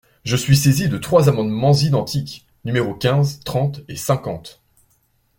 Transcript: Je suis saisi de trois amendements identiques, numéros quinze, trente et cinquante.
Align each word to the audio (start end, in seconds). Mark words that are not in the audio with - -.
Je 0.23 0.35
suis 0.35 0.57
saisi 0.57 0.89
de 0.89 0.97
trois 0.97 1.29
amendements 1.29 1.73
identiques, 1.75 2.47
numéros 2.65 2.95
quinze, 2.95 3.39
trente 3.43 3.81
et 3.87 3.95
cinquante. 3.95 4.63